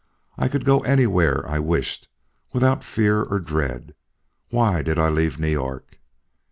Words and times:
I 0.35 0.47
could 0.47 0.65
go 0.65 0.79
anywhere 0.79 1.47
I 1.47 1.59
wished 1.59 2.07
without 2.53 2.83
fear 2.83 3.21
or 3.21 3.39
dread. 3.39 3.93
Why 4.49 4.81
did 4.81 4.97
I 4.97 5.09
leave 5.09 5.37
New 5.39 5.47
York?" 5.51 5.99